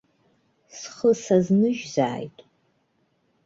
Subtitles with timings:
[0.77, 2.37] Схы сазныжьзааит.